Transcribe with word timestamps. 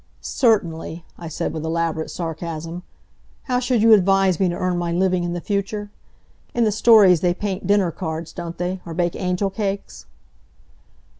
"Certainly," 0.21 1.05
I 1.19 1.27
said, 1.27 1.53
with 1.53 1.63
elaborate 1.63 2.09
sarcasm. 2.09 2.81
"How 3.43 3.59
should 3.59 3.83
you 3.83 3.93
advise 3.93 4.39
me 4.39 4.49
to 4.49 4.55
earn 4.55 4.79
my 4.79 4.91
living 4.91 5.23
in 5.23 5.33
the 5.33 5.39
future? 5.41 5.91
In 6.55 6.63
the 6.63 6.71
stories 6.71 7.21
they 7.21 7.35
paint 7.35 7.67
dinner 7.67 7.91
cards, 7.91 8.33
don't 8.33 8.57
they? 8.57 8.81
or 8.83 8.95
bake 8.95 9.15
angel 9.15 9.51
cakes?" 9.51 10.07